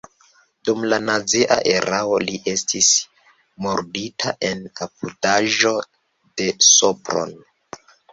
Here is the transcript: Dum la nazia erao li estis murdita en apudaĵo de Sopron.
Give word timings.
Dum 0.67 0.85
la 0.91 0.97
nazia 1.07 1.57
erao 1.73 2.15
li 2.23 2.37
estis 2.53 2.87
murdita 3.65 4.33
en 4.47 4.63
apudaĵo 4.87 5.75
de 6.41 6.49
Sopron. 6.69 7.37